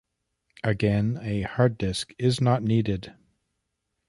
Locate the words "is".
2.17-2.41